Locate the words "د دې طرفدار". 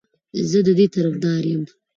0.67-1.43